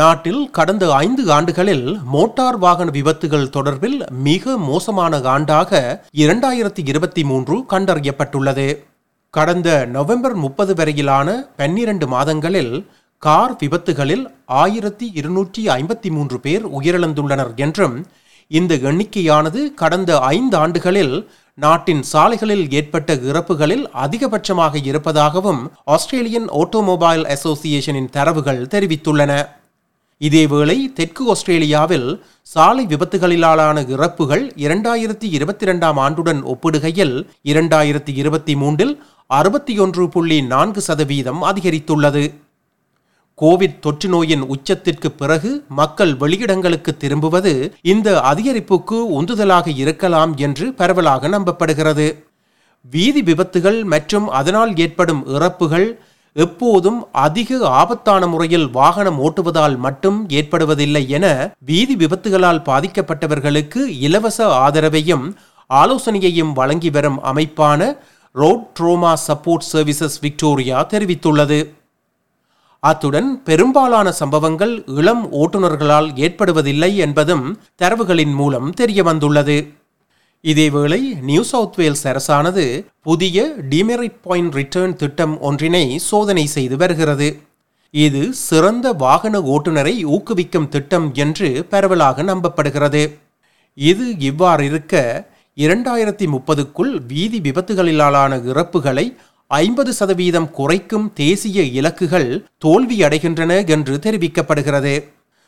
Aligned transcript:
நாட்டில் 0.00 0.42
கடந்த 0.56 0.84
ஐந்து 1.04 1.22
ஆண்டுகளில் 1.36 1.86
மோட்டார் 2.14 2.58
வாகன 2.64 2.88
விபத்துகள் 2.96 3.52
தொடர்பில் 3.56 3.98
மிக 4.26 4.56
மோசமான 4.68 5.18
ஆண்டாக 5.32 5.70
இரண்டாயிரத்தி 6.22 6.82
இருபத்தி 6.90 7.22
மூன்று 7.30 7.54
கண்டறியப்பட்டுள்ளது. 7.72 8.66
கடந்த 9.34 9.68
நவம்பர் 9.96 10.36
முப்பது 10.44 10.72
வரையிலான 10.78 11.28
பன்னிரண்டு 11.60 12.06
மாதங்களில் 12.14 12.72
கார் 13.22 13.54
விபத்துகளில் 13.62 14.24
ஆயிரத்தி 14.62 15.06
இருநூற்றி 15.20 15.62
ஐம்பத்தி 15.78 16.10
மூன்று 16.16 16.38
பேர் 16.46 16.64
உயிரிழந்துள்ளனர் 16.78 17.52
என்றும் 17.66 17.96
இந்த 18.50 18.74
எண்ணிக்கையானது 18.90 19.60
கடந்த 19.82 20.12
ஐந்து 20.36 20.56
ஆண்டுகளில் 20.62 21.14
நாட்டின் 21.58 22.02
சாலைகளில் 22.12 22.66
ஏற்பட்ட 22.78 23.12
இறப்புகளில் 23.30 23.86
அதிகபட்சமாக 24.04 24.74
இருப்பதாகவும் 24.90 25.62
ஆஸ்திரேலியன் 25.94 26.50
ஆட்டோமொபைல் 26.60 27.24
அசோசியேஷனின் 27.34 28.12
தரவுகள் 28.16 28.68
தெரிவித்துள்ளன. 28.74 29.32
இதேவேளை 30.20 30.92
தெற்கு 30.92 31.30
ஆஸ்திரேலியாவில் 31.30 32.24
சாலை 32.42 32.86
விபத்துகளிலான 32.86 33.88
இறப்புகள் 33.88 34.52
இரண்டாயிரத்தி 34.56 35.28
இருபத்தி 35.36 35.64
இரண்டாம் 35.64 35.96
ஆண்டுடன் 35.96 36.40
ஒப்பிடுகையில் 36.52 37.14
இரண்டாயிரத்தி 37.44 38.12
இருபத்தி 38.14 38.56
மூன்றில் 38.56 38.92
அறுபத்தி 39.26 39.78
ஒன்று 39.78 40.08
புள்ளி 40.08 40.42
நான்கு 40.42 40.80
சதவீதம் 40.80 41.42
அதிகரித்துள்ளது. 41.42 42.24
கோவிட் 43.42 43.78
தொற்று 43.78 44.08
நோயின் 44.08 44.44
உச்சத்திற்கு 44.54 45.08
பிறகு 45.08 45.64
மக்கள் 45.68 46.14
வெளியிடங்களுக்கு 46.14 46.96
திரும்புவது 46.96 47.74
இந்த 47.82 48.20
அதிகரிப்புக்கு 48.20 48.98
உந்துதலாக 49.20 49.76
இருக்கலாம் 49.76 50.36
என்று 50.36 50.72
பரவலாக 50.72 51.28
நம்பப்படுகிறது. 51.28 52.08
வீதி 52.90 53.22
விபத்துகள் 53.22 53.84
மற்றும் 53.84 54.28
அதனால் 54.28 54.76
ஏற்படும் 54.76 55.26
இறப்புகள் 55.26 55.88
எப்போதும் 56.34 57.06
அதிக 57.12 57.68
ஆபத்தான 57.68 58.26
முறையில் 58.26 58.70
வாகனம் 58.70 59.18
ஓட்டுவதால் 59.20 59.76
மட்டும் 59.76 60.28
ஏற்படுவதில்லை 60.28 61.06
என 61.08 61.54
வீதி 61.58 61.96
விபத்துகளால் 61.96 62.62
பாதிக்கப்பட்டவர்களுக்கு 62.64 63.86
இலவச 64.00 64.46
ஆதரவையும் 64.46 65.26
ஆலோசனையையும் 65.70 66.52
வழங்கி 66.52 66.90
வரும் 66.90 67.18
அமைப்பான 67.24 67.96
road 68.32 68.64
trauma 68.80 69.12
support 69.28 69.66
services 69.72 70.16
Victoria 70.20 70.86
தெரிவித்துள்ளது. 70.86 71.60
அத்துடன் 72.80 73.42
பெரும்பாலான 73.42 74.12
சம்பவங்கள் 74.12 74.84
இளம் 74.86 75.32
ஓட்டுநர்களால் 75.32 76.08
ஏற்படுவதில்லை 76.16 76.96
என்பதும் 76.96 77.58
தரவுகளின் 77.82 78.34
மூலம் 78.34 78.70
தெரிய 78.70 79.02
வந்துள்ளது 79.02 79.56
இதேவேளை 80.44 81.20
நியூ 81.20 81.42
சவுத் 81.42 81.74
வேல்ஸ் 81.76 82.04
அரசானது 82.08 82.86
புதிய 83.02 83.54
டிமெரிட் 83.70 84.16
பாயிண்ட் 84.22 84.52
ரிட்டர்ன் 84.52 84.96
திட்டம் 84.96 85.40
ஒன்றினை 85.40 85.96
சோதனை 85.96 86.46
செய்து 86.46 86.76
வருகிறது. 86.76 87.42
இது 87.90 88.32
சிறந்த 88.32 88.92
வாகன 88.92 89.40
ஓட்டுநரை 89.40 90.04
ஊக்குவிக்கும் 90.04 90.68
திட்டம் 90.68 91.14
என்று 91.14 91.64
பரவலாக 91.64 92.22
நம்பப்படுகிறது. 92.22 93.02
இது 93.74 94.18
இவ்வாறு 94.18 94.64
இருக்க 94.64 94.94
இரண்டாயிரத்தி 95.56 96.26
முப்பதுக்குள் 96.34 97.06
வீதி 97.06 97.40
விபத்துகளிலான 97.40 98.42
இறப்புகளை 98.44 99.16
ஐம்பது 99.46 99.92
சதவீதம் 99.92 100.50
குறைக்கும் 100.50 101.12
தேசிய 101.14 101.62
இலக்குகள் 101.62 102.44
தோல்வியடைகின்றன 102.64 103.66
என்று 103.66 103.96
தெரிவிக்கப்படுகிறது. 103.96 104.94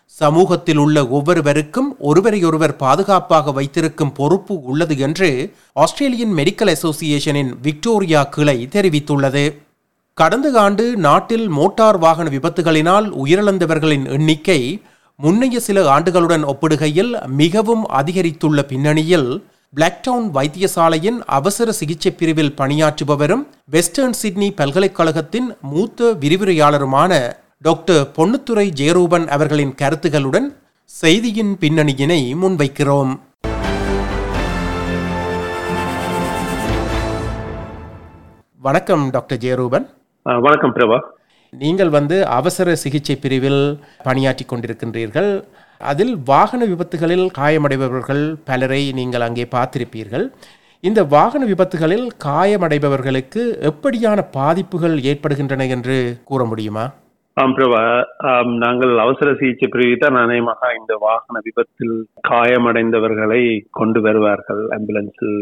சமூகத்தில் 0.07 0.77
உள்ள 0.77 1.07
ஒவ்வொருவருக்கும் 1.07 1.97
ஒருவரையொருவர் 1.99 2.77
பாதுகாப்பாக 2.77 3.53
வைத்திருக்கும் 3.53 4.13
பொறுப்பு 4.13 4.61
உள்ளது 4.63 4.99
என்று 4.99 5.53
ஆஸ்திரேலியன் 5.73 6.31
மெடிக்கல் 6.31 6.75
அசோசியேஷனின் 6.75 7.53
விக்டோரியா 7.63 8.23
கிளை 8.23 8.69
தெரிவித்துள்ளது. 8.71 9.45
கடந்த 10.15 10.61
ஆண்டு 10.61 10.97
நாட்டில் 10.97 11.49
மோட்டார் 11.49 11.99
வாகன 11.99 12.29
விபத்துகளினால் 12.29 13.07
உயிரிழந்தவர்களின் 13.25 14.09
எண்ணிக்கை 14.09 14.83
முன்னைய 15.23 15.57
சில 15.57 15.99
ஆண்டுகளுடன் 15.99 16.45
ஒப்பிடுகையில் 16.45 17.27
மிகவும் 17.27 17.89
அதிகரித்துள்ள 17.89 18.63
பின்னணியில் 18.63 19.45
பிளாக்டவுன் 19.77 20.27
வைத்தியசாலையின் 20.35 21.19
அவசர 21.27 21.73
சிகிச்சை 21.73 22.13
பிரிவில் 22.13 22.55
பணியாற்றுபவரும் 22.57 23.45
வெஸ்டர்ன் 23.65 24.13
சிட்னி 24.13 24.51
பல்கலைக்கழகத்தின் 24.51 25.57
மூத்த 25.63 26.13
விரிவுரையாளருமான 26.13 27.13
டாக்டர் 27.65 28.05
பொன்னுத்துறை 28.17 28.65
ஜெயரூபன் 28.79 29.25
அவர்களின் 29.35 29.73
கருத்துகளுடன் 29.81 30.47
செய்தியின் 30.91 31.51
பின்னணியினை 31.63 32.19
முன்வைக்கிறோம். 32.43 33.13
வணக்கம் 38.67 39.05
டாக்டர் 39.17 39.41
ஜெயரூபன். 39.45 39.87
வணக்கம் 40.47 40.73
பிரபா. 40.79 40.99
நீங்கள் 41.63 41.93
வந்து 41.97 42.19
அவசர 42.39 42.75
சிகிச்சை 42.85 43.17
பிரிவில் 43.17 43.63
பணியாற்றி 44.07 44.47
கொண்டிருக்கின்றீர்கள். 44.53 45.31
அதில் 45.91 46.15
வாகன 46.33 46.65
விபத்துகளில் 46.73 47.27
காயமடைபவர்கள் 47.41 48.25
பலரை 48.51 48.83
நீங்கள் 49.01 49.27
அங்கே 49.29 49.47
பார்த்திருப்பீர்கள். 49.55 50.27
இந்த 50.81 51.03
வாகன 51.15 51.45
விபத்துகளில் 51.53 52.09
காயமடைபவர்களுக்கு 52.27 53.45
எப்படியான 53.71 54.27
பாதிப்புகள் 54.39 54.97
ஏற்படுகின்றன 55.13 55.69
என்று 55.77 55.99
கூற 56.25 56.43
முடியுமா? 56.45 56.87
ஆம் 57.37 57.55
பிரபா. 57.57 57.83
நாங்கள் 58.63 58.91
அவசர 59.05 59.29
சிகிச்சை 59.39 59.67
பிரிவு 59.69 59.95
தான் 59.97 60.17
அநேகமாக 60.23 60.69
இந்த 60.79 60.95
வாகன 61.05 61.41
விபத்தில் 61.47 61.95
காயமடைந்தவர்களை 62.29 63.41
கொண்டு 63.71 64.01
வருவார்கள். 64.07 64.61
ஆம்புலன்ஸில் 64.77 65.39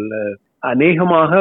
அநேகமாக 0.70 1.32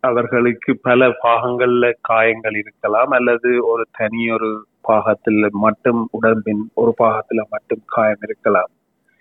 அவர்களுக்கு 0.00 0.72
பல 0.88 1.08
பாகங்கள்ல 1.24 1.90
காயங்கள் 2.10 2.56
இருக்கலாம் 2.62 3.12
அல்லது 3.18 3.50
ஒரு 3.72 3.86
தனி 4.00 4.22
ஒரு 4.36 4.50
பாகத்தில் 4.90 5.42
மட்டும் 5.64 6.02
உடம்பின் 6.18 6.62
ஒரு 6.82 6.94
பாகத்துல 7.02 7.42
மட்டும் 7.54 7.82
காயம் 7.96 8.24
இருக்கலாம். 8.28 8.70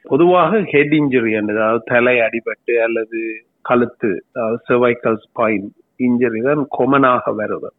பொதுவாக 0.06 0.62
ஹெட் 0.74 0.96
இன்ஜுரி 1.00 1.34
அதாவது 1.42 1.84
தலை 1.94 2.16
அடிபட்டு 2.28 2.76
அல்லது 2.88 3.22
கழுத்து 3.70 4.12
அதாவது 4.34 4.60
செர்வைக்கல் 4.68 5.20
ஸ்பைன் 5.26 5.66
இன்ஜுரி 6.00 6.42
தான் 6.50 6.64
கொமனாக 6.78 7.34
வருவது 7.42 7.76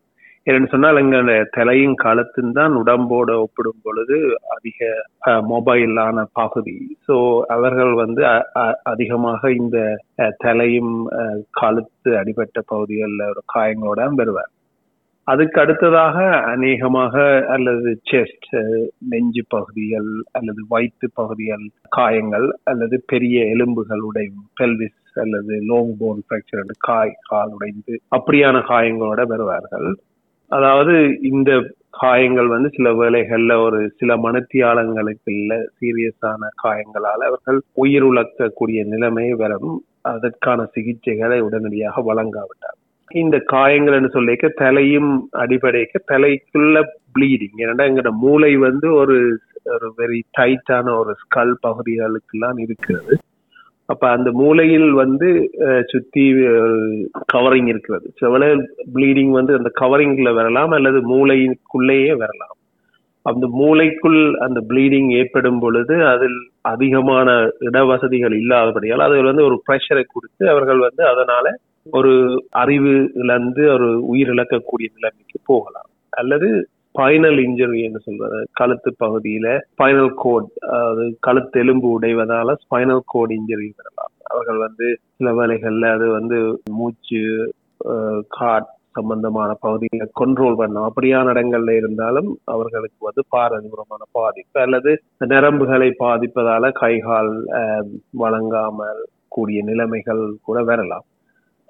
ஏன்னு 0.51 0.69
சொன்னால் 0.73 1.01
எங்க 1.01 1.35
தலையும் 1.57 1.95
காலத்தின் 2.03 2.53
தான் 2.59 2.75
உடம்போட 2.81 3.31
ஒப்பிடும் 3.45 3.81
பொழுது 3.87 4.17
அதிக 4.55 4.89
மொபைலான 5.53 6.25
பகுதி. 6.41 6.77
ஸோ 7.07 7.15
அவர்கள் 7.55 7.93
வந்து 8.03 8.23
அதிகமாக 8.93 9.51
இந்த 9.61 9.79
தலையும் 10.45 10.95
காலத்து 11.61 12.11
அடிபட்ட 12.21 12.61
பகுதிகளில் 12.73 13.31
ஒரு 13.33 13.43
காயங்களோட 13.55 14.09
வருவார். 14.21 14.53
அதுக்கு 15.29 15.59
அடுத்ததாக 15.61 16.17
அநேகமாக 16.53 17.15
அல்லது 17.55 17.91
செஸ்ட் 18.11 18.51
நெஞ்சு 19.13 19.43
பகுதிகள் 19.55 20.11
அல்லது 20.39 20.61
வயிற்று 20.73 21.09
பகுதிகள் 21.21 21.65
காயங்கள் 21.97 22.47
அல்லது 22.71 22.97
பெரிய 23.13 23.39
எலும்புகள் 23.55 24.03
உடையும் 24.09 24.45
பெல்விஸ் 24.61 25.19
அல்லது 25.23 25.55
லோங் 25.71 25.95
போன் 26.01 26.23
ஃபிராக்சர் 26.27 26.77
காய் 26.89 27.21
கால் 27.31 27.55
உடைந்து 27.57 27.95
அப்படியான 28.17 28.61
காயங்களோட 28.71 29.23
வருவார்கள். 29.33 29.89
அதாவது 30.51 30.95
இந்த 31.23 31.51
காயங்கள் 31.91 32.47
வந்து 32.47 32.69
சில 32.77 32.89
வேளைகள்ல 32.93 33.53
ஒரு 33.63 33.79
சில 33.97 34.17
மனத்தியாளங்களுக்கு 34.17 35.31
இல்ல 35.31 35.53
சீரியஸான 35.79 36.49
காயங்களால் 36.63 37.21
அவர்கள் 37.21 37.59
உயிர் 37.75 38.03
உழக்கக்கூடிய 38.03 38.81
நிலைமை 38.85 39.33
வரும். 39.35 39.71
அதற்கான 40.03 40.69
சிகிச்சைகளை 40.75 41.39
உடனடியாக 41.41 42.03
வழங்காவிட்டார். 42.03 42.79
இந்த 43.11 43.39
காயங்கள் 43.39 43.95
என்று 43.95 44.11
சொல்லிக்க 44.15 44.49
தலையும் 44.55 45.11
அடிப்படைக்க 45.31 46.01
தலைக்குள்ள 46.13 46.77
ப்ளீடிங் 47.15 47.59
ஏன்னா 47.65 47.85
எங்கட 47.91 48.11
மூளை 48.11 48.57
வந்து 48.57 48.93
ஒரு 48.93 49.17
ஒரு 49.67 49.87
வெரி 49.99 50.21
டைட்டான 50.39 50.97
ஒரு 50.99 51.13
ஸ்கல் 51.15 51.55
பகுதிகளுக்கெல்லாம் 51.67 52.59
இருக்கிறது. 52.59 53.15
அப்ப 53.89 54.05
அந்த 54.17 54.29
மூளையில் 54.41 54.89
வந்து 54.93 55.29
சுத்தி 55.93 56.25
கவரிங் 57.35 57.69
இருக்கிறது. 57.73 58.07
செவல 58.21 58.45
ப்ளீடிங் 58.95 59.33
வந்து 59.39 59.53
அந்த 59.59 59.71
கவரிங்ல 59.81 60.31
வரலாம் 60.35 60.73
அல்லது 60.79 60.99
மூளைக்குள்ளேயே 61.13 62.13
வரலாம். 62.23 62.55
அந்த 63.27 63.47
மூளைக்குள் 63.61 64.21
அந்த 64.47 64.59
ப்ளீடிங் 64.69 65.09
ஏற்படும் 65.21 65.61
பொழுது 65.61 65.95
அதில் 66.07 66.39
அதிகமான 66.73 67.29
இடவசதிகள் 67.69 68.35
இல்லாதபடியால் 68.41 69.07
அதில் 69.07 69.31
வந்து 69.31 69.47
ஒரு 69.49 69.57
ப்ரெஷரை 69.67 70.05
கொடுத்து 70.07 70.45
அவர்கள் 70.53 70.81
வந்து 70.87 71.03
அதனால 71.13 71.55
ஒரு 71.99 72.13
அறிவு 72.63 72.93
இழந்து 73.23 73.63
ஒரு 73.75 73.89
உயிர் 74.13 74.31
இழக்கக்கூடிய 74.35 74.89
நிலைமைக்கு 74.97 75.39
போகலாம். 75.51 75.91
அல்லது 76.21 76.49
ஸ்பைனல் 76.97 77.39
இன்ஜுரி 77.39 77.81
என்று 77.87 78.01
சொல்றது 78.01 78.39
கழுத்து 78.53 78.91
பகுதியில 79.03 79.47
ஸ்பைனல் 79.73 80.13
கோட் 80.15 80.47
அதாவது 80.69 81.05
கழுத்து 81.21 81.57
எலும்பு 81.61 81.89
உடைவதால 81.97 82.55
ஸ்பைனல் 82.63 83.03
கோட் 83.07 83.31
இன்ஜுரி 83.31 83.69
வரலாம் 83.81 84.13
அவர்கள் 84.25 84.59
வந்து 84.59 84.87
சில 85.17 85.31
வேலைகள்ல 85.33 85.91
அது 85.97 86.07
வந்து 86.11 86.39
மூச்சு 86.79 87.21
காட் 88.29 88.71
சம்பந்தமான 88.95 89.51
பகுதிகளை 89.65 90.07
கண்ட்ரோல் 90.21 90.57
பண்ணும் 90.57 90.87
அப்படியான 90.89 91.33
இடங்கள்ல 91.33 91.75
இருந்தாலும் 91.77 92.31
அவர்களுக்கு 92.45 93.01
வந்து 93.01 93.23
பாரதூரமான 93.37 94.03
பாதிப்பு 94.13 94.61
அல்லது 94.61 94.93
நரம்புகளை 95.35 95.91
பாதிப்பதால 96.05 96.71
கைகால் 96.81 97.33
வழங்காமல் 98.23 99.03
கூடிய 99.29 99.61
நிலைமைகள் 99.65 100.25
கூட 100.43 100.59
வரலாம். 100.63 101.07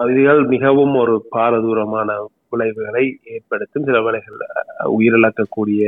இதுகள் 0.00 0.43
மிகவும் 0.46 0.94
ஒரு 0.94 1.14
பாரதூரமான 1.37 2.11
விளைவுகளை 2.56 3.05
ஏற்படுத்தும் 3.35 3.87
சில 3.91 4.00
வேளைகள் 4.06 4.38
உயிரிழக்கக்கூடிய 4.97 5.82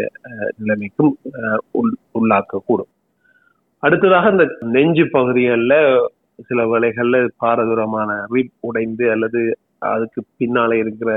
நிலைமைக்கும் 0.61 1.12
உள்ளாக்கக்கூடும். 2.19 2.93
அடுத்ததாக 3.82 4.31
இந்த 4.35 4.44
நெஞ்சு 4.76 5.05
பகுதிகளில் 5.17 5.81
சில 6.49 6.61
வேளைகள்ல 6.73 7.17
பாரதூரமான 7.44 8.11
ரிப் 8.35 8.55
உடைந்து 8.69 9.05
அல்லது 9.15 9.41
அதுக்கு 9.93 10.20
பின்னாலே 10.41 10.76
இருக்கிற 10.85 11.12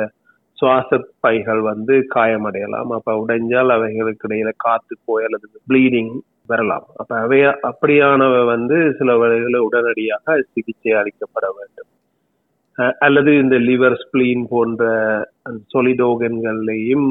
சுவாச 0.57 0.99
பைகள் 1.25 1.61
வந்து 1.69 1.93
காயமடையலாம். 2.15 2.89
அப்ப 2.97 3.15
உடைஞ்சால் 3.23 3.73
அவைகளுக்கு 3.75 4.27
இடையில 4.27 4.51
காத்து 4.65 4.95
போய் 5.07 5.25
அல்லது 5.27 5.47
ப்ளீடிங் 5.69 6.13
வரலாம். 6.51 6.85
அப்ப 7.01 7.11
அவை 7.25 7.39
அப்படியானவை 7.69 8.41
வந்து 8.53 8.77
சில 8.99 9.09
வேளைகளில் 9.21 9.65
உடனடியாக 9.67 10.35
சிகிச்சை 10.53 10.93
அளிக்கப்பட 11.01 11.47
வேண்டும். 11.57 11.90
அல்லது 13.05 13.31
இந்த 13.43 13.55
லிவர் 13.69 13.95
ஸ்பிளீன் 14.01 14.43
போன்ற 14.49 14.83
சொலிடோகன்கள்லையும் 15.73 17.07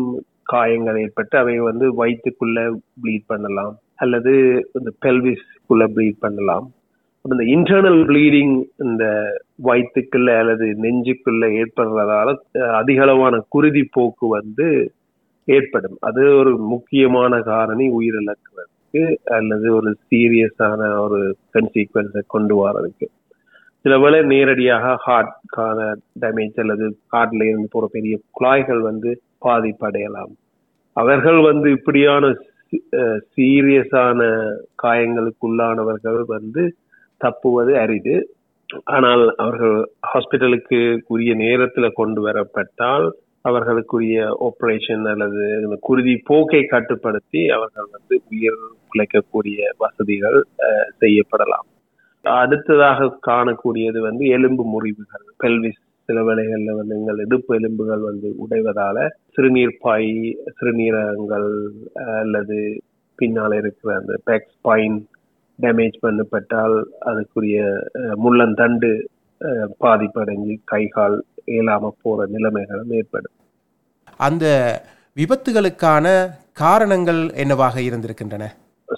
காயங்கள் 0.52 0.98
ஏற்பட்டு 1.02 1.38
அவை 1.38 1.56
வந்து 1.68 1.86
வயிற்றுக்குள்ள 2.00 2.58
ப்ளீட் 3.02 3.26
பண்ணலாம். 3.26 3.74
அல்லது 4.02 4.32
இந்த 4.78 4.90
பெல்விஸ்குள்ள 5.04 5.84
ப்ளீட் 5.96 6.18
பண்ணலாம். 6.20 6.66
இந்த 7.24 7.42
இன்டர்னல் 7.54 8.00
ப்ளீடிங் 8.10 8.54
இந்த 8.86 9.04
வயிற்றுக்குள்ள 9.68 10.30
அல்லது 10.42 10.66
நெஞ்சுக்குள்ள 10.84 11.44
ஏற்படுறதால 11.60 12.34
அதிக 12.80 13.02
அளவான 13.02 13.40
குருதி 13.54 13.82
போக்கு 13.96 14.26
வந்து 14.28 14.68
ஏற்படும். 15.48 15.96
அது 16.08 16.22
ஒரு 16.40 16.52
முக்கியமான 16.72 17.40
காரணி 17.52 17.86
உயிரிழக்கிறதுக்கு 17.98 19.04
அல்லது 19.38 19.66
ஒரு 19.78 19.90
சீரியஸான 20.08 20.80
ஒரு 21.04 21.20
கன்சீக்வன்ஸை 21.56 22.22
கொண்டு 22.26 22.54
வரதுக்கு 22.64 23.08
சில 23.84 23.94
வேளை 24.02 24.18
நேரடியாக 24.32 24.86
ஹார்ட்கான 25.04 25.80
டேமேஜ் 26.22 26.58
அல்லது 26.62 26.86
ஹார்ட்ல 27.12 27.46
இருந்து 27.50 27.68
போற 27.74 27.84
பெரிய 27.96 28.14
குழாய்கள் 28.36 28.82
வந்து 28.88 29.10
பாதிப்படையலாம். 29.46 30.32
அவர்கள் 30.96 31.40
வந்து 31.50 31.68
இப்படியான 31.76 32.32
சீரியஸான 33.34 34.20
காயங்களுக்குள்ளானவர்கள் 34.82 36.20
வந்து 36.34 36.64
தப்புவது 37.20 37.72
அரிது. 37.84 38.16
ஆனால் 38.94 39.24
அவர்கள் 39.44 39.76
ஹாஸ்பிட்டலுக்கு 40.10 40.78
உரிய 41.14 41.32
நேரத்துல 41.44 41.86
கொண்டு 42.00 42.20
வரப்பட்டால் 42.26 43.06
அவர்களுக்குரிய 43.48 44.18
ஆப்ரேஷன் 44.48 45.04
அல்லது 45.12 45.44
குருதி 45.88 46.14
போக்கை 46.28 46.62
கட்டுப்படுத்தி 46.74 47.42
அவர்கள் 47.56 47.88
வந்து 47.96 48.14
உயிர் 48.32 48.62
பிழைக்கக்கூடிய 48.90 49.58
வசதிகள் 49.84 50.38
செய்யப்படலாம். 51.02 51.66
அடுத்ததாக 52.24 53.18
காணக்கூடியது 53.26 53.98
வந்து 53.98 54.24
எலும்பு 54.26 54.64
முறிவுகள் 54.64 55.26
பெல்விஸ் 55.44 55.80
சில 56.08 56.22
வேளைகள்ல 56.22 56.74
வந்து 56.76 56.94
எங்கள் 56.96 57.18
இடுப்பு 57.18 57.54
எலும்புகள் 57.54 58.00
வந்து 58.00 58.28
உடைவதால 58.44 59.08
சிறுநீர் 59.34 59.76
பாய் 59.80 60.12
சிறுநீரகங்கள் 60.58 61.48
அல்லது 62.22 62.58
பின்னால் 63.14 63.52
இருக்கிற 63.52 63.96
அந்த 63.96 64.14
பேக் 64.24 64.48
ஸ்பைன் 64.56 64.98
டேமேஜ் 65.58 65.96
பண்ணப்பட்டால் 66.02 66.76
அதுக்குரிய 67.10 67.58
முள்ளந்தண்டு 68.24 68.90
பாதிப்படைஞ்சு 69.84 70.54
கை 70.64 70.86
கால் 70.86 71.24
இயலாம 71.46 71.90
போற 72.02 72.26
நிலைமைகளும் 72.26 72.90
ஏற்படும். 72.90 73.36
அந்த 74.16 74.46
விபத்துகளுக்கான 75.16 76.06
காரணங்கள் 76.52 77.22
என்னவாக 77.34 77.80
இருந்திருக்கின்றன? 77.80 78.46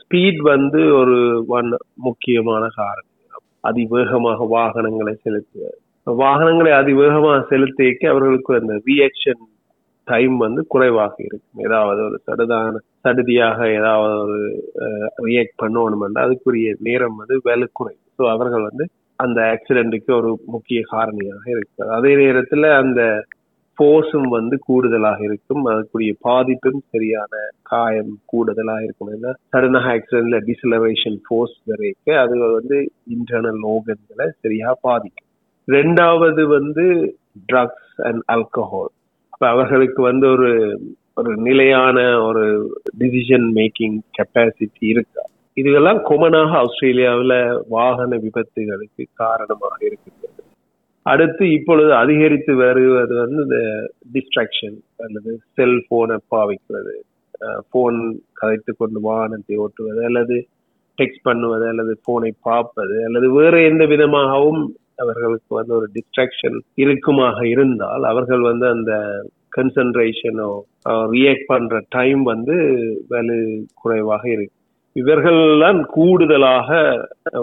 ஸ்பீட் 0.03 0.41
வந்து 0.53 0.95
ஒரு 0.95 1.45
ஒன் 1.49 1.71
முக்கியமான 1.95 2.69
காரணம். 2.75 3.12
அதிவேகமாக 3.65 4.47
வாகனங்களை 4.47 5.15
செலுத்துவது 5.23 5.79
வாகனங்களை 6.07 6.73
அதிவேகமாக 6.73 7.47
செலுத்திக்க 7.51 8.09
அவர்களுக்கு 8.09 8.55
அந்த 8.55 8.75
ரியாக்ஷன் 8.87 9.43
டைம் 10.05 10.37
வந்து 10.37 10.61
குறைவாக 10.69 11.15
இருக்கும். 11.19 11.61
ஏதாவது 11.65 12.01
ஒரு 12.03 12.17
சடுதான 12.27 12.81
சடுதியாக 13.05 13.59
ஏதாவது 13.79 14.15
ஒரு 14.25 14.39
ரியாக்ட் 15.25 15.61
பண்ணணும்னா 15.63 16.23
அதுக்குரிய 16.27 16.73
நேரம் 16.81 17.17
வந்து 17.17 17.37
வேலை 17.43 17.69
குறையும் 17.73 18.03
ஸோ 18.19 18.25
அவர்கள் 18.31 18.69
வந்து 18.71 18.85
அந்த 19.19 19.41
ஆக்சிடென்ட்டுக்கு 19.55 20.13
ஒரு 20.13 20.31
முக்கிய 20.47 20.81
காரணியாக 20.93 21.45
இருக்கிறது 21.47 21.93
அதே 21.93 22.17
நேரத்தில் 22.17 22.69
அந்த 22.73 23.01
ஃபோர்ஸும் 23.83 24.29
வந்து 24.29 24.57
கூடுதலாக 24.67 25.21
இருக்கும். 25.29 25.63
அதுக்குரிய 25.71 26.13
பாதிப்பும் 26.21 26.81
சரியான 26.91 27.33
காயம் 27.71 28.13
கூடுதலாக 28.33 28.85
இருக்கும். 28.87 29.11
ஏன்னா 29.17 29.31
சடனாக 29.53 29.89
ஆக்சிடென்ட்ல 29.95 30.39
டிசலரேஷன் 30.51 31.19
ஃபோர்ஸ் 31.27 31.57
வரைக்க 31.71 32.17
அது 32.25 32.39
வந்து 32.57 32.79
இன்டர்னல் 33.17 33.63
ஓகன்களை 33.75 34.27
சரியாக 34.41 34.79
பாதிக்கும். 34.81 35.29
ரெண்டாவது 35.69 36.43
வந்து 36.57 36.85
ட்ரக்ஸ் 37.53 38.01
அண்ட் 38.09 38.23
ஆல்கஹால் 38.35 38.93
இப்போ 39.33 39.47
அவர்களுக்கு 39.49 40.01
வந்து 40.03 40.27
ஒரு 40.31 40.51
ஒரு 41.21 41.33
நிலையான 41.37 41.99
ஒரு 42.27 42.45
டிசிஷன் 42.99 43.47
மேக்கிங் 43.59 43.97
கெப்பாசிட்டி 44.19 44.87
இருக்கா? 44.95 45.23
இதுவெல்லாம் 45.57 46.01
கொமனாக 46.09 46.53
ஆஸ்திரேலியாவில் 46.61 47.39
வாகன 47.69 48.17
விபத்துகளுக்கு 48.17 49.05
காரணமாக 49.15 49.77
இருக்குது. 49.89 50.22
அடுத்து 51.07 51.45
இப்பொழுது 51.53 51.93
அதிகரித்து 51.95 52.53
வருவது 52.55 53.15
வந்து 53.15 53.41
இந்த 53.43 53.59
டிஸ்ட்ராக்ஷன் 54.15 54.77
அல்லது 54.97 55.33
செல்போனை 55.55 56.19
பாவிக்கிறது 56.29 56.95
போன் 57.71 58.01
கதைத்து 58.35 58.73
கொண்டு 58.73 59.01
வாகனத்தை 59.01 59.57
ஓட்டுவது 59.57 60.03
அல்லது 60.05 60.37
டெக்ஸ்ட் 60.99 61.25
பண்ணுவது 61.25 61.65
அல்லது 61.69 61.93
போனை 62.05 62.31
பார்ப்பது 62.41 62.97
அல்லது 63.05 63.29
வேறு 63.33 63.61
எந்த 63.65 63.85
விதமாகவும் 63.87 64.63
அவர்களுக்கு 64.97 65.53
வந்து 65.55 65.75
ஒரு 65.75 65.87
டிஸ்ட்ராக்ஷன் 65.95 66.59
இருக்குமாக 66.77 67.39
இருந்தால் 67.47 68.05
அவர்கள் 68.05 68.43
வந்து 68.43 68.67
அந்த 68.69 68.93
கன்சன்ட்ரேஷனோ 69.57 70.51
ரியாக்ட் 71.11 71.49
பண்ற 71.49 71.81
டைம் 71.89 72.23
வந்து 72.23 72.57
வலு 73.09 73.39
குறைவாக 73.75 74.25
இருக்கு 74.31 74.59
இவர்கள்லாம் 74.97 75.81
கூடுதலாக 75.87 76.69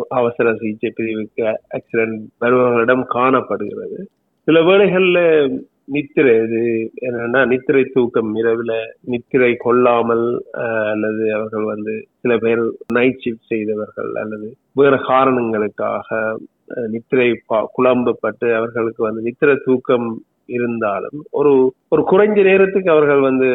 அவசர 0.10 0.48
சிகிச்சை 0.54 0.90
பிரிவுக்கு 0.90 1.44
ஆக்சிடென்ட் 1.78 2.20
வருபவர்களிடம் 2.42 3.04
காணப்படுகிறது. 3.10 4.00
சில 4.48 4.60
வேளைகள்ல 4.62 5.20
நித்திரை 5.86 6.34
இது 6.38 6.62
என்னன்னா 7.08 7.42
நித்திரை 7.48 7.84
தூக்கம் 7.94 8.32
இரவுல 8.36 8.74
நித்திரை 9.06 9.52
கொள்ளாமல் 9.58 10.26
அல்லது 10.92 11.24
அவர்கள் 11.34 11.66
வந்து 11.66 11.94
சில 12.22 12.34
பேர் 12.38 12.62
நைட் 12.94 13.22
ஷிஃப்ட் 13.24 13.50
செய்தவர்கள் 13.50 14.12
அல்லது 14.14 14.50
வேறு 14.74 14.98
காரணங்களுக்காக 15.04 16.20
நித்திரை 16.88 17.30
குழம்பப்பட்டு 17.74 18.48
அவர்களுக்கு 18.56 19.04
வந்து 19.04 19.22
நித்திரை 19.22 19.56
தூக்கம் 19.66 20.10
இருந்தாலும் 20.50 21.20
ஒரு 21.32 21.52
ஒரு 21.90 22.02
குறைஞ்ச 22.12 22.38
நேரத்துக்கு 22.44 22.90
அவர்கள் 22.92 23.22
வந்து 23.22 23.50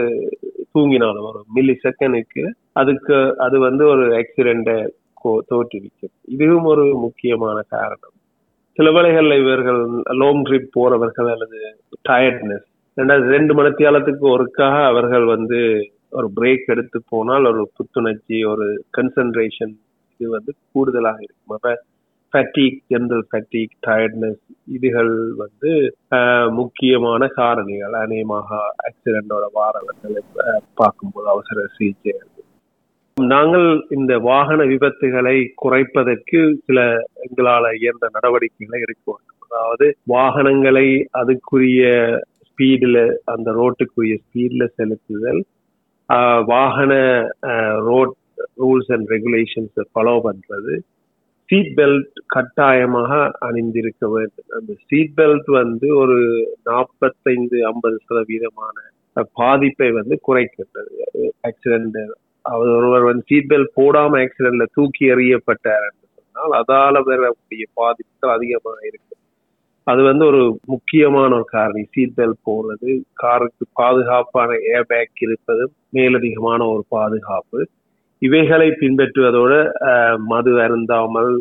தூங்கினாலும் 0.74 1.26
ஒரு 1.30 1.40
மில்லி 1.54 1.74
செகண்டுக்கு 1.84 2.42
அதுக்கு 2.72 3.16
அது 3.38 3.56
வந்து 3.58 3.84
ஒரு 3.86 4.04
ஆக்சிடென்ட்டை 4.20 4.76
தோற்றுவிக்கும். 5.50 6.14
இதுவும் 6.34 6.64
ஒரு 6.64 6.84
முக்கியமான 6.96 7.58
காரணம். 7.68 8.14
சில 8.78 8.90
வேளைகள்ல 8.90 9.34
இவர்கள் 9.40 9.80
லாங் 10.20 10.42
ட்ரிப் 10.44 10.74
போறவர்கள் 10.76 11.28
அல்லது 11.32 11.58
டயர்ட்னஸ் 12.08 12.66
ரெண்டாவது 12.96 13.28
ரெண்டு 13.36 13.52
மணித்தியாலத்துக்கு 13.54 14.26
ஒருக்காக 14.34 14.74
அவர்கள் 14.84 15.24
வந்து 15.24 15.58
ஒரு 16.10 16.28
பிரேக் 16.36 16.66
எடுத்து 16.66 16.98
போனால் 17.08 17.44
ஒரு 17.44 17.62
புத்துணர்ச்சி 17.76 18.44
ஒரு 18.44 18.66
கன்சன்ட்ரேஷன் 18.98 19.72
இது 20.20 20.28
வந்து 20.30 20.52
கூடுதலாக 20.72 21.18
இருக்கும். 21.20 21.54
அப்ப 21.56 21.70
ஃபேட்டிக் 22.34 22.78
ஜென்ரல் 22.92 23.24
ஃபேட்டிக் 23.30 23.74
டயர்ட்னஸ் 23.86 24.40
இதுகள் 24.76 25.12
வந்து 25.42 25.70
முக்கியமான 26.60 27.26
காரணிகள். 27.36 27.96
அநேகமாக 28.04 28.48
ஆக்சிடென்டோட 28.88 29.44
வாரவர்களை 29.58 30.22
பார்க்கும்போது 30.80 31.28
அவசர 31.34 31.66
சிகிச்சை 31.76 32.14
நாங்கள் 33.16 33.68
இந்த 33.96 34.12
வாகன 34.30 34.60
விபத்துகளை 34.70 35.36
குறைப்பதற்கு 35.62 36.38
சில 36.66 36.78
எங்களால் 37.24 37.68
இயன்ற 37.80 38.06
நடவடிக்கைகளை 38.16 38.78
எடுக்க 38.84 39.04
வேண்டும். 39.10 39.44
அதாவது 39.48 39.86
வாகனங்களை 40.14 40.88
அதுக்குரிய 41.20 41.82
ஸ்பீடில் 42.48 43.04
அந்த 43.34 43.48
ரோட்டுக்குரிய 43.60 44.16
ஸ்பீடில் 44.24 44.74
செலுத்துதல் 44.78 45.40
வாகன 46.54 46.92
ரோட் 47.88 48.16
ரூல்ஸ் 48.62 48.90
அண்ட் 48.96 49.08
ரெகுலேஷன்ஸை 49.14 49.84
ஃபாலோ 49.92 50.16
பண்ணுறது 50.26 50.74
சீட் 51.48 51.72
பெல்ட் 51.76 52.18
கட்டாயமாக 52.26 53.12
அணிந்திருக்க 53.38 54.08
வேண்டும். 54.08 54.48
அந்த 54.48 54.72
சீட் 54.86 55.14
பெல்ட் 55.16 55.50
வந்து 55.60 55.96
ஒரு 55.96 56.18
நாற்பத்தைந்து 56.64 57.58
ஐம்பது 57.66 57.96
சதவீதமான 58.06 58.76
பாதிப்பை 59.32 59.90
வந்து 59.90 60.14
குறைக்கின்றது. 60.28 60.92
ஆக்சிடென்ட் 61.48 61.98
அவர் 62.42 62.68
ஒருவர் 62.68 63.02
வந்து 63.02 63.22
சீட் 63.26 63.50
பெல்ட் 63.52 63.76
போடாம 63.80 64.18
ஆக்சிடென்ட்ல 64.24 64.64
தூக்கி 64.72 65.04
எறியப்பட்டார் 65.10 65.84
என்று 65.88 66.06
சொன்னால் 66.16 66.54
அதால 66.60 67.02
வரக்கூடிய 67.02 67.66
பாதிப்புகள் 67.74 68.36
அதிகமாக 68.36 68.78
இருக்கு. 68.86 69.14
அது 69.86 70.02
வந்து 70.02 70.24
ஒரு 70.26 70.42
முக்கியமான 70.66 71.30
ஒரு 71.34 71.44
காரணி. 71.44 71.82
சீட் 71.90 72.16
பெல்ட் 72.16 72.40
போடுறது 72.50 72.90
காருக்கு 73.22 73.64
பாதுகாப்பான 73.72 74.50
ஏர் 74.74 74.86
பேக் 74.86 75.24
இருப்பது 75.26 75.64
மேலதிகமான 75.92 76.60
ஒரு 76.74 76.84
பாதுகாப்பு. 76.88 77.60
இவைகளை 78.22 78.68
பின்பற்றுவதோடு 78.80 79.58
மது 80.32 80.52
அருந்தாமல் 80.64 81.32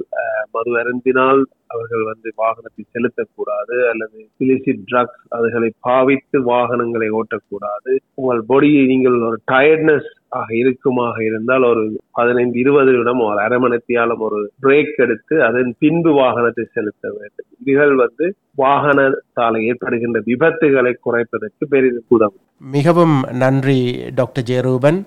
மது 0.55 0.71
அருந்தினால் 0.79 1.41
அவர்கள் 1.73 2.03
வந்து 2.09 2.29
வாகனத்தை 2.41 2.83
செலுத்தக்கூடாது 2.95 3.75
அல்லது 3.91 4.17
இலிசிட் 4.43 4.83
ட்ரக்ஸ் 4.89 5.21
அதுகளை 5.35 5.69
பாவித்து 5.87 6.37
வாகனங்களை 6.49 7.07
ஓட்டக்கூடாது. 7.19 7.91
உங்கள் 8.19 8.41
பொடியை 8.51 8.83
நீங்கள் 8.91 9.17
ஒரு 9.29 9.37
டயர்ட்னஸ் 9.51 10.09
ஆக 10.39 10.49
இருக்குமாக 10.61 11.15
இருந்தால் 11.23 11.65
ஒரு 11.71 11.83
பதினைந்து 12.11 12.59
இருபது 12.63 12.91
நிமிடம் 12.91 13.23
ஒரு 13.29 13.39
அரை 13.45 13.57
மணித்தியாலம் 13.63 14.23
ஒரு 14.27 14.39
பிரேக் 14.63 14.93
எடுத்து 15.05 15.35
அதன் 15.49 15.71
பின்பு 15.79 16.13
வாகனத்தை 16.21 16.65
செலுத்த 16.75 17.03
வேண்டும். 17.17 17.49
இதுகள் 17.61 17.95
வந்து 18.03 18.27
வாகனத்தால் 18.63 19.59
ஏற்படுகின்ற 19.69 20.21
விபத்துகளை 20.29 20.93
குறைப்பதற்கு 21.07 21.65
பெரிதும் 21.75 22.13
உதவும் 22.17 22.43
மிகவும் 22.77 23.17
நன்றி 23.43 23.81
டாக்டர் 24.15 24.47
ஜெயரூபன். 24.51 25.01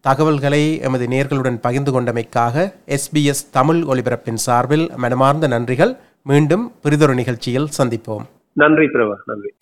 தகவல்களை 0.00 0.78
எமது 0.78 1.06
நேர்களுடன் 1.06 1.58
பகிர்ந்து 1.60 2.00
கொண்டமைக்காக 2.00 2.74
எஸ்பிஎஸ் 2.86 3.50
தமிழ் 3.50 3.82
ஒலிபரப்பின் 3.82 4.40
சார்பில் 4.46 4.90
மனமார்ந்த 4.96 5.48
நன்றிகள். 5.48 5.96
மீண்டும் 6.22 6.72
பிரிதொரு 6.82 7.14
நிகழ்ச்சியில் 7.14 7.68
சந்திப்போம். 7.78 8.24
நன்றி 8.52 8.84
பிரபா 8.84 9.14
நன்றி. 9.26 9.52